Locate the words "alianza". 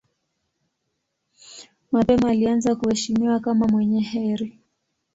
2.29-2.75